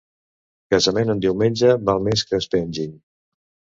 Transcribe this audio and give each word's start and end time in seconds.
Casament 0.73 1.13
en 1.13 1.21
diumenge, 1.25 1.69
val 1.91 2.03
més 2.07 2.25
que 2.31 2.39
es 2.41 2.49
pengin. 2.57 2.97